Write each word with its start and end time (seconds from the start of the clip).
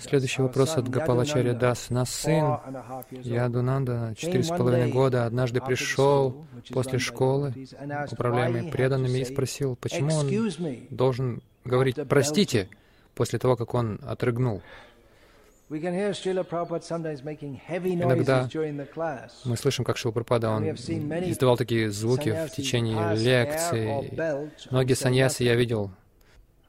Следующий 0.00 0.42
вопрос 0.42 0.76
от 0.76 0.88
Гапалачаря 0.88 1.54
Дас. 1.54 1.90
Наш 1.90 2.10
сын 2.10 2.58
Ядунанда, 3.10 4.14
четыре 4.16 4.42
с 4.42 4.48
половиной 4.48 4.90
года, 4.90 5.26
однажды 5.26 5.60
пришел 5.60 6.44
после 6.70 6.98
школы, 6.98 7.54
управляемый 8.10 8.70
преданными, 8.70 9.18
и 9.18 9.24
спросил, 9.24 9.76
почему 9.76 10.16
он 10.16 10.30
должен 10.90 11.42
говорить 11.64 11.96
«простите» 12.08 12.68
после 13.14 13.38
того, 13.38 13.56
как 13.56 13.74
он 13.74 14.00
отрыгнул. 14.02 14.62
Иногда 15.68 18.48
мы 19.44 19.56
слышим, 19.56 19.84
как 19.84 19.96
Шилпрапада, 19.96 20.50
он 20.50 20.68
издавал 20.68 21.56
такие 21.56 21.90
звуки 21.90 22.46
в 22.46 22.50
течение 22.54 23.16
лекции. 23.16 24.50
Многие 24.70 24.94
саньясы 24.94 25.44
я 25.44 25.54
видел, 25.54 25.90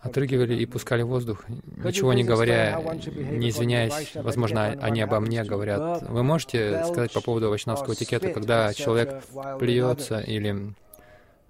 отрыгивали 0.00 0.54
и 0.54 0.66
пускали 0.66 1.02
воздух, 1.02 1.44
ничего 1.76 2.12
не 2.12 2.24
говоря, 2.24 2.80
не 2.80 3.50
извиняясь, 3.50 4.14
возможно, 4.14 4.66
они 4.80 5.00
обо 5.00 5.20
мне 5.20 5.44
говорят. 5.44 6.02
Вы 6.08 6.22
можете 6.22 6.84
сказать 6.84 7.12
по 7.12 7.20
поводу 7.20 7.50
вайшнавского 7.50 7.94
этикета, 7.94 8.30
когда 8.30 8.72
человек 8.74 9.22
плюется 9.58 10.20
или 10.20 10.74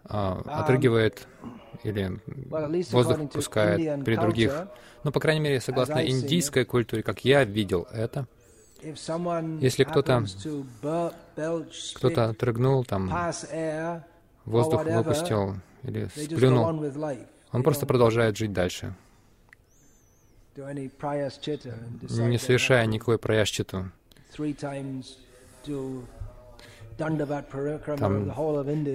а, 0.05 0.41
отрыгивает, 0.47 1.27
или 1.85 2.19
воздух 2.91 3.31
пускает 3.31 4.05
при 4.05 4.17
других? 4.17 4.69
Ну, 5.05 5.13
по 5.13 5.21
крайней 5.21 5.41
мере, 5.41 5.61
согласно 5.61 6.07
индийской 6.07 6.65
культуре, 6.65 7.03
как 7.03 7.25
я 7.25 7.45
видел 7.45 7.87
это, 7.93 8.27
если 8.83 9.85
кто-то 9.85 10.25
кто-то 11.97 12.25
отрыгнул, 12.31 12.85
там, 12.85 13.13
воздух 14.45 14.85
выпустил 14.85 15.57
или 15.83 16.09
сплюнул, 16.15 16.85
он 17.53 17.63
просто 17.63 17.87
продолжает 17.87 18.37
жить 18.37 18.53
дальше, 18.53 18.95
не 20.57 22.39
совершая 22.39 22.87
никакой 22.87 23.19
праяшчиту. 23.19 23.91
Там 26.99 27.17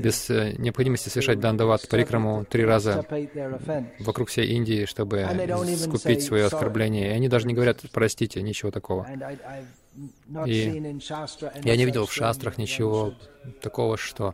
без 0.01 0.29
э, 0.29 0.55
необходимости 0.57 1.07
совершать 1.07 1.39
дандават 1.39 1.87
парикраму 1.87 2.43
три 2.43 2.65
раза 2.65 3.05
вокруг 3.99 4.27
всей 4.27 4.47
Индии, 4.47 4.83
чтобы 4.85 5.25
скупить 5.77 6.21
свое 6.23 6.45
оскорбление. 6.45 7.11
И 7.11 7.13
они 7.13 7.29
даже 7.29 7.47
не 7.47 7.53
говорят 7.53 7.79
«простите», 7.93 8.41
ничего 8.41 8.71
такого. 8.71 9.07
И 10.45 10.97
я 11.63 11.77
не 11.77 11.85
видел 11.85 12.05
в 12.05 12.13
шастрах 12.13 12.57
ничего 12.57 13.13
такого, 13.61 13.95
что 13.95 14.33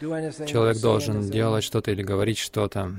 человек 0.00 0.80
должен 0.80 1.30
делать 1.30 1.62
что-то 1.62 1.92
или 1.92 2.02
говорить 2.02 2.38
что-то. 2.38 2.94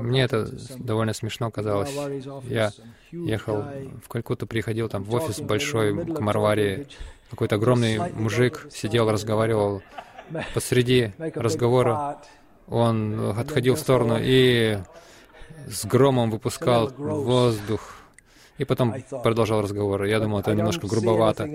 Мне 0.00 0.22
это 0.22 0.48
довольно 0.78 1.12
смешно 1.12 1.50
казалось. 1.50 1.94
Я 2.44 2.72
ехал 3.12 3.64
в 4.02 4.08
Калькутту, 4.08 4.46
приходил 4.46 4.88
там 4.88 5.04
в 5.04 5.14
офис 5.14 5.40
большой 5.40 6.04
к 6.04 6.20
Марвари. 6.20 6.86
Какой-то 7.30 7.54
огромный 7.54 7.98
мужик 8.12 8.66
сидел, 8.70 9.10
разговаривал. 9.10 9.82
Посреди 10.54 11.12
разговора 11.18 12.18
он 12.66 13.38
отходил 13.38 13.74
в 13.74 13.78
сторону 13.78 14.18
и 14.20 14.78
с 15.68 15.84
громом 15.84 16.30
выпускал 16.30 16.88
воздух. 16.96 17.96
И 18.58 18.64
потом 18.64 18.94
продолжал 19.22 19.62
разговор. 19.62 20.04
Я 20.04 20.20
думал, 20.20 20.40
это 20.40 20.54
немножко 20.54 20.86
грубовато. 20.86 21.48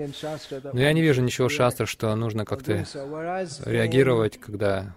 Но 0.72 0.80
я 0.80 0.92
не 0.92 1.02
вижу 1.02 1.22
ничего 1.22 1.48
шастра, 1.48 1.86
что 1.86 2.14
нужно 2.16 2.44
как-то 2.44 2.84
реагировать, 3.64 4.38
когда 4.38 4.94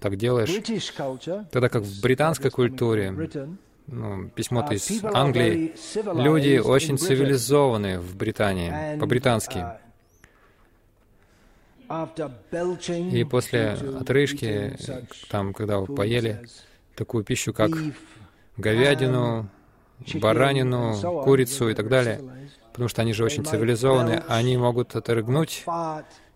так 0.00 0.16
делаешь, 0.16 0.50
тогда 1.50 1.68
как 1.68 1.82
в 1.82 2.00
британской 2.00 2.50
культуре, 2.50 3.10
ну, 3.86 4.28
письмо 4.30 4.66
из 4.70 5.04
Англии, 5.04 5.74
люди 6.14 6.58
очень 6.58 6.98
цивилизованы 6.98 8.00
в 8.00 8.16
Британии, 8.16 8.98
по-британски. 8.98 9.64
И 13.12 13.24
после 13.24 13.72
отрыжки, 13.72 14.76
там, 15.28 15.52
когда 15.52 15.78
вы 15.78 15.94
поели 15.94 16.46
такую 16.94 17.24
пищу, 17.24 17.52
как 17.52 17.72
говядину, 18.56 19.48
баранину, 20.14 21.22
курицу 21.24 21.68
и 21.68 21.74
так 21.74 21.88
далее, 21.88 22.20
потому 22.72 22.88
что 22.88 23.02
они 23.02 23.12
же 23.12 23.24
очень 23.24 23.44
цивилизованы, 23.44 24.22
они 24.28 24.56
могут 24.56 24.96
отрыгнуть 24.96 25.64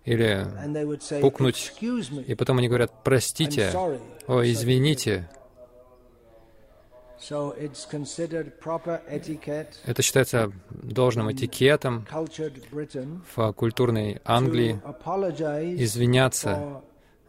или 0.09 1.21
пукнуть, 1.21 1.75
и 2.27 2.35
потом 2.35 2.59
они 2.59 2.69
говорят 2.69 2.93
«простите», 3.05 3.71
«о, 4.27 4.43
извините». 4.43 5.29
Это 9.85 10.03
считается 10.03 10.53
должным 10.71 11.33
этикетом 11.33 12.07
в 13.37 13.53
культурной 13.53 14.21
Англии 14.25 14.81
извиняться 15.83 16.81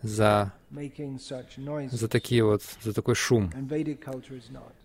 за, 0.01 0.53
за 1.91 2.07
такие 2.07 2.45
вот, 2.45 2.62
за 2.81 2.94
такой 2.94 3.16
шум. 3.16 3.51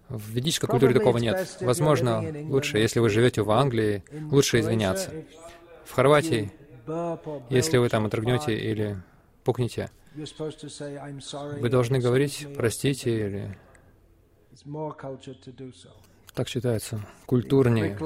В 0.08 0.30
ведической 0.30 0.68
культуре 0.68 0.94
такого 0.94 1.18
нет. 1.18 1.58
Возможно, 1.60 2.24
лучше, 2.48 2.78
если 2.78 2.98
вы 2.98 3.10
живете 3.10 3.42
в 3.42 3.50
Англии, 3.50 4.02
лучше 4.30 4.60
извиняться. 4.60 5.12
В 5.84 5.92
Хорватии 5.92 6.50
если 7.50 7.78
вы 7.78 7.88
там 7.88 8.06
отрыгнете 8.06 8.56
или 8.56 9.02
пукнете, 9.44 9.90
вы 10.14 11.68
должны 11.68 11.98
говорить 11.98 12.46
«простите» 12.56 13.26
или 13.26 13.58
так 16.34 16.48
считается, 16.48 17.00
культурнее. 17.26 17.96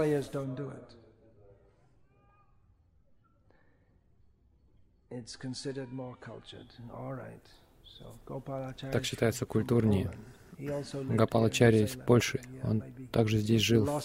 Так 8.93 9.05
считается 9.05 9.47
культурнее. 9.47 10.13
Гапалачари 10.59 11.85
из 11.85 11.97
Польши, 11.97 12.41
он 12.63 12.83
также 13.13 13.39
здесь 13.39 13.63
жил 13.63 13.87
в 13.87 14.03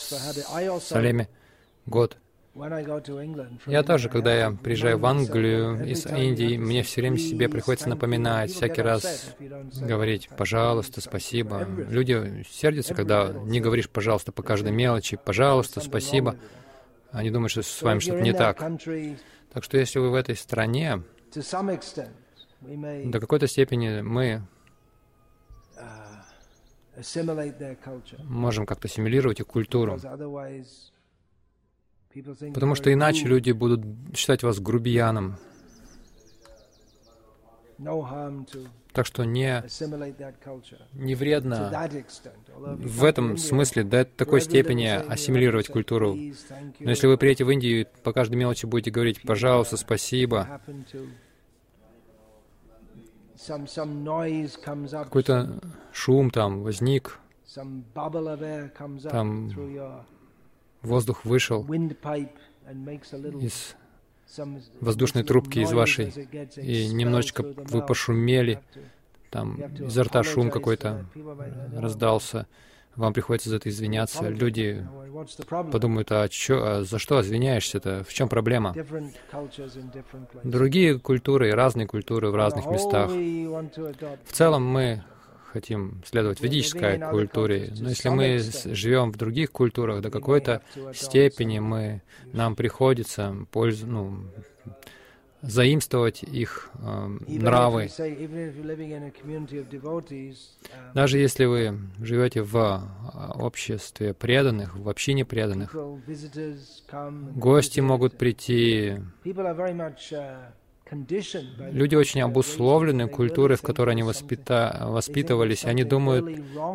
Салеме 0.80 1.28
год. 1.86 2.18
Я 2.56 3.82
тоже, 3.82 4.10
когда 4.10 4.36
я 4.36 4.52
приезжаю 4.52 5.00
в 5.00 5.06
Англию 5.08 5.84
из 5.88 6.06
Индии, 6.06 6.58
мне 6.58 6.84
все 6.84 7.02
время 7.02 7.18
себе 7.18 7.50
приходится 7.50 7.90
напоминать, 7.90 8.52
всякий 8.52 8.84
раз 8.84 9.36
говорить 9.82 10.30
«пожалуйста», 10.38 11.02
«спасибо». 11.02 11.64
Люди 11.64 12.46
сердятся, 12.48 12.94
когда 12.94 13.30
не 13.30 13.60
говоришь 13.60 13.90
«пожалуйста» 13.90 14.32
по 14.32 14.44
каждой 14.44 14.72
мелочи, 14.72 15.18
«пожалуйста», 15.18 15.82
«спасибо». 15.82 16.36
Они 17.12 17.32
думают, 17.32 17.52
что 17.52 17.64
с 17.64 17.82
вами 17.82 18.00
что-то 18.00 18.22
не 18.22 18.34
так. 18.34 18.60
Так 19.52 19.64
что 19.64 19.78
если 19.78 19.98
вы 19.98 20.12
в 20.12 20.16
этой 20.16 20.36
стране, 20.36 21.02
до 21.32 23.20
какой-то 23.20 23.48
степени 23.48 24.02
мы 24.02 24.44
можем 28.24 28.68
как-то 28.68 28.88
ассимилировать 28.88 29.40
их 29.40 29.48
культуру. 29.48 30.00
Потому 32.54 32.76
что 32.76 32.94
иначе 32.94 33.26
люди 33.26 33.52
будут 33.52 33.82
считать 34.16 34.44
вас 34.44 34.60
грубияном. 34.60 35.38
Так 38.94 39.08
что 39.08 39.24
не, 39.24 39.64
не 40.94 41.16
вредно 41.16 41.90
в 42.54 43.04
этом 43.04 43.38
смысле 43.38 43.84
до 43.84 44.06
такой 44.06 44.42
степени 44.42 44.86
ассимилировать 44.86 45.68
культуру. 45.68 46.16
Но 46.80 46.90
если 46.92 47.08
вы 47.08 47.18
приедете 47.18 47.46
в 47.46 47.50
Индию 47.50 47.82
и 47.82 47.88
по 48.04 48.14
каждой 48.14 48.36
мелочи 48.36 48.68
будете 48.68 48.92
говорить 48.92 49.22
«пожалуйста», 49.24 49.78
«спасибо», 49.78 50.62
какой-то 54.92 55.60
шум 55.92 56.30
там 56.30 56.64
возник, 56.64 57.20
там 59.10 59.50
воздух 60.84 61.26
вышел 61.26 61.66
из 63.42 63.76
воздушной 64.80 65.24
трубки 65.24 65.60
из 65.60 65.72
вашей, 65.72 66.10
и 66.58 66.88
немножечко 66.88 67.44
вы 67.44 67.86
пошумели, 67.86 68.60
там 69.30 69.56
изо 69.80 70.04
рта 70.04 70.24
шум 70.24 70.52
какой-то 70.52 71.06
раздался, 71.76 72.48
вам 72.96 73.14
приходится 73.14 73.50
за 73.50 73.56
это 73.56 73.70
извиняться. 73.70 74.28
Люди 74.30 74.86
подумают, 75.72 76.12
а, 76.12 76.28
чё, 76.30 76.64
а 76.64 76.84
за 76.84 77.00
что 77.00 77.20
извиняешься-то? 77.22 78.04
В 78.08 78.14
чем 78.14 78.30
проблема? 78.30 78.76
Другие 80.44 81.00
культуры, 81.00 81.52
разные 81.52 81.88
культуры 81.88 82.30
в 82.30 82.36
разных 82.36 82.68
местах. 82.68 83.10
В 83.10 84.32
целом 84.32 84.66
мы 84.66 85.04
хотим 85.54 86.02
следовать 86.06 86.42
ведической 86.42 87.00
культуре, 87.00 87.72
но 87.80 87.90
если 87.90 88.10
мы 88.10 88.40
живем 88.40 89.12
в 89.12 89.18
других 89.18 89.52
культурах, 89.52 90.02
до 90.02 90.10
какой-то 90.10 90.62
степени 90.94 91.60
мы, 91.60 92.02
нам 92.34 92.56
приходится 92.56 93.36
пользу, 93.52 93.88
ну, 93.88 94.20
заимствовать 95.44 96.24
их 96.24 96.72
э, 96.76 97.18
нравы. 97.28 97.90
Даже 100.94 101.18
если 101.18 101.46
вы 101.46 101.80
живете 102.00 102.42
в 102.42 102.58
а, 102.58 103.34
обществе 103.36 104.14
преданных, 104.14 104.76
в 104.78 104.88
общине 104.88 105.26
преданных, 105.26 105.76
гости 107.36 107.80
могут 107.82 108.18
прийти. 108.18 109.00
Люди 111.72 111.96
очень 111.96 112.22
обусловлены 112.22 113.08
культурой, 113.08 113.58
в 113.58 113.62
которой 113.62 113.92
они 113.92 114.04
воспита... 114.04 114.86
воспитывались. 114.88 115.66
Они 115.66 115.84
думают, 115.84 116.26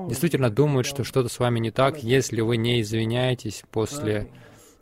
действительно 0.08 0.50
думают, 0.50 0.86
что 0.86 1.04
что-то 1.04 1.28
с 1.28 1.38
вами 1.38 1.58
не 1.58 1.70
так, 1.70 2.02
если 2.02 2.40
вы 2.40 2.56
не 2.56 2.80
извиняетесь 2.80 3.62
после 3.70 4.28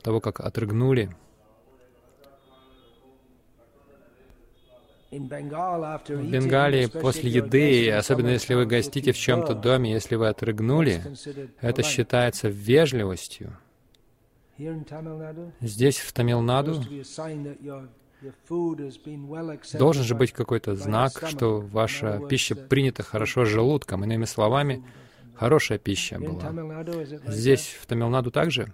того, 0.03 0.21
как 0.21 0.41
отрыгнули. 0.41 1.17
В 5.11 5.19
Бенгалии 5.19 6.87
после 6.87 7.31
еды, 7.31 7.91
особенно 7.91 8.29
если 8.31 8.55
вы 8.55 8.67
гостите 8.67 9.13
в 9.13 9.17
чем-то 9.17 9.55
доме, 9.55 9.93
если 9.93 10.17
вы 10.17 10.29
отрыгнули, 10.29 11.01
это 11.61 11.83
считается 11.83 12.49
вежливостью. 12.49 13.57
Здесь, 15.61 15.99
в 15.99 16.13
Тамилнаду, 16.13 16.83
должен 19.79 20.03
же 20.05 20.15
быть 20.15 20.33
какой-то 20.33 20.75
знак, 20.77 21.23
что 21.29 21.61
ваша 21.61 22.21
пища 22.29 22.55
принята 22.55 23.03
хорошо 23.03 23.45
желудком. 23.45 24.05
Иными 24.05 24.25
словами, 24.25 24.85
хорошая 25.35 25.79
пища 25.79 26.19
была. 26.19 26.53
Здесь, 27.27 27.77
в 27.81 27.87
Тамилнаду, 27.87 28.31
также? 28.31 28.73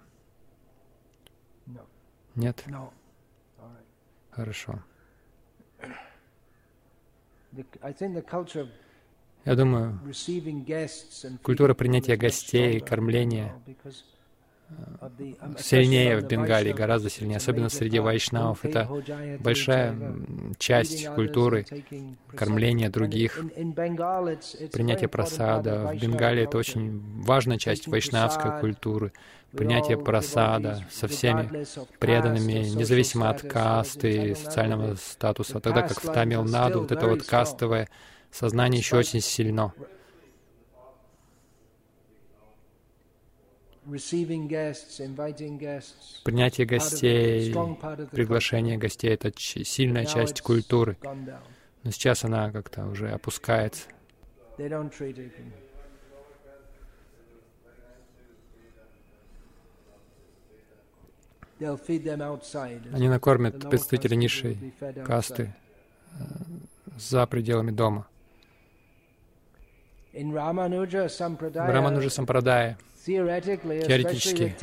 Нет? 2.35 2.63
Хорошо. 4.31 4.83
Я 9.45 9.55
думаю, 9.55 9.99
культура 11.43 11.73
принятия 11.73 12.15
гостей, 12.15 12.79
кормления 12.79 13.53
сильнее 15.57 16.17
в 16.17 16.27
Бенгалии, 16.27 16.71
гораздо 16.73 17.09
сильнее, 17.09 17.37
особенно 17.37 17.69
среди 17.69 17.99
вайшнавов. 17.99 18.63
Это 18.65 18.89
большая 19.39 19.95
часть 20.57 21.07
культуры 21.07 21.65
кормления 22.35 22.89
других, 22.89 23.39
принятие 24.71 25.07
просада. 25.07 25.91
В 25.93 25.99
Бенгалии 25.99 26.43
это 26.43 26.57
очень 26.57 27.01
важная 27.21 27.57
часть 27.57 27.87
вайшнавской 27.87 28.59
культуры. 28.59 29.11
Принятие 29.51 29.97
просада 29.97 30.83
со 30.91 31.07
всеми 31.07 31.65
преданными, 31.99 32.65
независимо 32.75 33.29
от 33.29 33.43
касты 33.43 34.31
и 34.31 34.35
социального 34.35 34.95
статуса. 34.95 35.59
Тогда 35.59 35.83
как 35.83 36.03
в 36.03 36.11
Тамилнаду 36.11 36.81
вот 36.81 36.91
это 36.91 37.07
вот 37.07 37.23
кастовое 37.23 37.87
сознание 38.31 38.79
еще 38.79 38.97
очень 38.97 39.21
сильно. 39.21 39.71
Принятие 46.23 46.65
гостей, 46.65 47.53
приглашение 48.11 48.77
гостей— 48.77 49.09
это 49.13 49.31
сильная 49.37 50.05
часть 50.05 50.41
культуры. 50.41 50.97
Но 51.83 51.91
сейчас 51.91 52.23
она 52.23 52.51
как-то 52.51 52.85
уже 52.85 53.09
опускается. 53.11 53.87
Они 62.93 63.09
накормят 63.09 63.69
представителей 63.69 64.17
низшей 64.17 64.73
касты 65.05 65.53
э, 66.11 66.23
за 66.97 67.25
пределами 67.25 67.71
дома. 67.71 68.07
В 70.13 70.35
Рамануджа 71.73 72.09
Сампрадая 72.09 72.77
теоретически, 73.05 74.55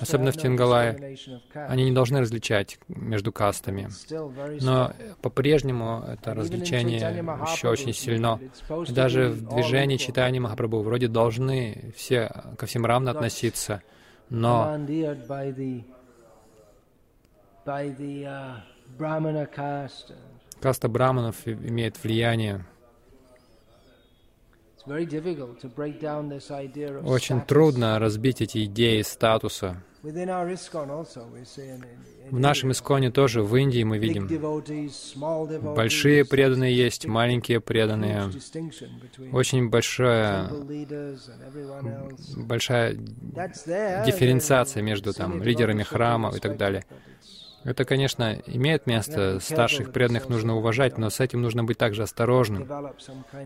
особенно 0.00 0.32
в 0.32 0.36
Тенгалае, 0.36 1.16
они 1.54 1.84
не 1.84 1.92
должны 1.92 2.20
различать 2.20 2.78
между 2.88 3.32
кастами. 3.32 3.88
Но 4.60 4.92
по-прежнему 5.22 6.04
это 6.06 6.34
различение 6.34 6.98
еще 7.52 7.68
очень 7.68 7.94
сильно. 7.94 8.38
даже 8.88 9.30
в 9.30 9.48
движении 9.48 9.96
читания 9.96 10.40
Махапрабху 10.40 10.82
вроде 10.82 11.08
должны 11.08 11.92
все 11.96 12.30
ко 12.58 12.66
всем 12.66 12.84
равно 12.84 13.12
относиться, 13.12 13.82
но 14.28 14.78
каста 20.60 20.88
браманов 20.88 21.36
имеет 21.46 22.02
влияние 22.02 22.64
очень 27.04 27.40
трудно 27.40 27.98
разбить 27.98 28.40
эти 28.40 28.64
идеи 28.64 29.02
статуса. 29.02 29.82
В 32.30 32.38
нашем 32.38 32.70
Исконе 32.72 33.10
тоже, 33.10 33.42
в 33.42 33.56
Индии 33.56 33.82
мы 33.82 33.98
видим, 33.98 34.28
большие 35.74 36.24
преданные 36.24 36.76
есть, 36.76 37.06
маленькие 37.06 37.60
преданные. 37.60 38.30
Очень 39.32 39.68
большая, 39.68 40.50
большая 42.36 42.94
дифференциация 42.94 44.82
между 44.82 45.12
там, 45.12 45.42
лидерами 45.42 45.82
храмов 45.82 46.36
и 46.36 46.40
так 46.40 46.56
далее. 46.56 46.84
Это, 47.66 47.84
конечно, 47.84 48.40
имеет 48.46 48.86
место, 48.86 49.40
старших 49.40 49.90
преданных 49.90 50.28
нужно 50.28 50.54
уважать, 50.54 50.98
но 50.98 51.10
с 51.10 51.18
этим 51.18 51.42
нужно 51.42 51.64
быть 51.64 51.78
также 51.78 52.04
осторожным, 52.04 52.68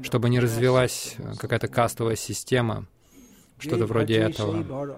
чтобы 0.02 0.28
не 0.28 0.38
развилась 0.38 1.16
какая-то 1.38 1.68
кастовая 1.68 2.16
система, 2.16 2.86
что-то 3.58 3.86
вроде 3.86 4.18
этого. 4.18 4.94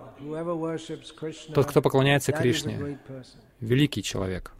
Тот, 1.54 1.66
кто 1.66 1.80
поклоняется 1.82 2.32
Кришне, 2.32 2.98
великий 3.60 4.02
человек. 4.02 4.52